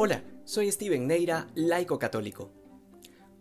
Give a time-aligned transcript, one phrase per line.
[0.00, 2.52] Hola, soy Steven Neira, laico católico.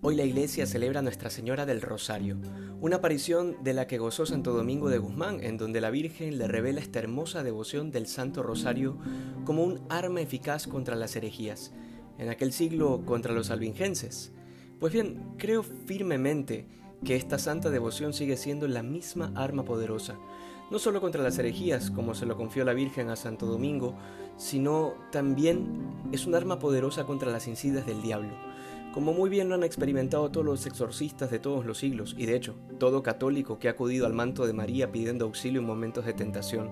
[0.01, 2.39] Hoy la iglesia celebra Nuestra Señora del Rosario,
[2.81, 6.47] una aparición de la que gozó Santo Domingo de Guzmán, en donde la Virgen le
[6.47, 8.97] revela esta hermosa devoción del Santo Rosario
[9.45, 11.73] como un arma eficaz contra las herejías,
[12.17, 14.31] en aquel siglo contra los albingenses.
[14.79, 16.65] Pues bien, creo firmemente
[17.05, 20.17] que esta santa devoción sigue siendo la misma arma poderosa,
[20.69, 23.95] no solo contra las herejías, como se lo confió la Virgen a Santo Domingo,
[24.37, 25.65] sino también
[26.11, 28.31] es un arma poderosa contra las incidas del diablo,
[28.93, 32.35] como muy bien lo han experimentado todos los exorcistas de todos los siglos, y de
[32.35, 36.13] hecho, todo católico que ha acudido al manto de María pidiendo auxilio en momentos de
[36.13, 36.69] tentación.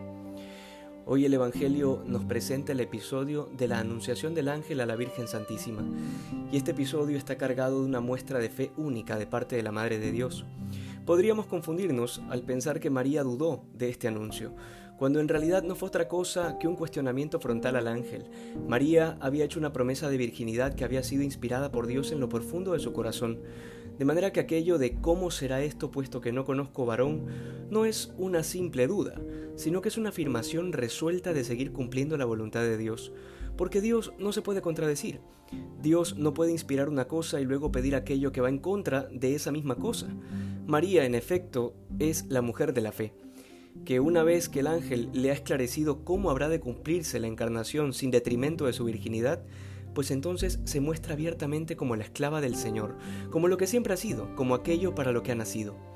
[1.08, 5.28] Hoy el Evangelio nos presenta el episodio de la Anunciación del Ángel a la Virgen
[5.28, 5.84] Santísima,
[6.52, 9.72] y este episodio está cargado de una muestra de fe única de parte de la
[9.72, 10.46] Madre de Dios.
[11.06, 14.56] Podríamos confundirnos al pensar que María dudó de este anuncio,
[14.98, 18.26] cuando en realidad no fue otra cosa que un cuestionamiento frontal al ángel.
[18.68, 22.28] María había hecho una promesa de virginidad que había sido inspirada por Dios en lo
[22.28, 23.40] profundo de su corazón,
[24.00, 27.28] de manera que aquello de cómo será esto puesto que no conozco varón
[27.70, 29.14] no es una simple duda,
[29.56, 33.12] sino que es una afirmación resuelta de seguir cumpliendo la voluntad de Dios,
[33.58, 35.20] porque Dios no se puede contradecir.
[35.82, 39.36] Dios no puede inspirar una cosa y luego pedir aquello que va en contra de
[39.36, 40.08] esa misma cosa.
[40.66, 43.14] María, en efecto, es la mujer de la fe,
[43.86, 47.94] que una vez que el ángel le ha esclarecido cómo habrá de cumplirse la encarnación
[47.94, 49.44] sin detrimento de su virginidad,
[49.94, 52.98] pues entonces se muestra abiertamente como la esclava del Señor,
[53.30, 55.95] como lo que siempre ha sido, como aquello para lo que ha nacido.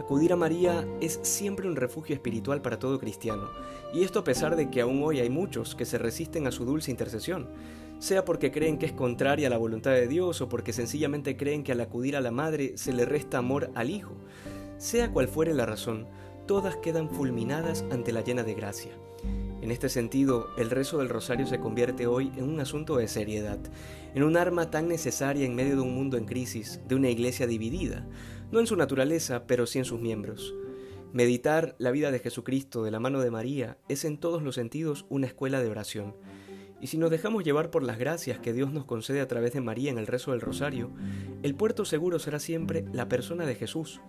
[0.00, 3.50] Acudir a María es siempre un refugio espiritual para todo cristiano,
[3.92, 6.64] y esto a pesar de que aún hoy hay muchos que se resisten a su
[6.64, 7.50] dulce intercesión,
[7.98, 11.62] sea porque creen que es contraria a la voluntad de Dios o porque sencillamente creen
[11.62, 14.14] que al acudir a la Madre se le resta amor al Hijo.
[14.78, 16.06] Sea cual fuere la razón,
[16.46, 18.92] todas quedan fulminadas ante la llena de gracia.
[19.60, 23.58] En este sentido, el rezo del rosario se convierte hoy en un asunto de seriedad,
[24.14, 27.46] en un arma tan necesaria en medio de un mundo en crisis, de una iglesia
[27.46, 28.06] dividida,
[28.50, 30.54] no en su naturaleza, pero sí en sus miembros.
[31.12, 35.06] Meditar la vida de Jesucristo de la mano de María es en todos los sentidos
[35.08, 36.14] una escuela de oración.
[36.80, 39.60] Y si nos dejamos llevar por las gracias que Dios nos concede a través de
[39.60, 40.90] María en el rezo del rosario,
[41.42, 44.00] el puerto seguro será siempre la persona de Jesús.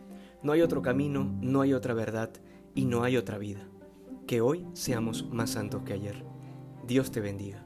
[0.43, 2.31] No hay otro camino, no hay otra verdad
[2.75, 3.67] y no hay otra vida.
[4.27, 6.23] Que hoy seamos más santos que ayer.
[6.87, 7.65] Dios te bendiga.